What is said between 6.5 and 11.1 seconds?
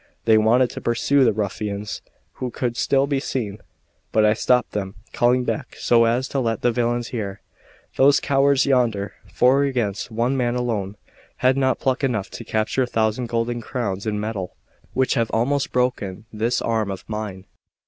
the villains hear: "Those cowards yonder, four against one man alone,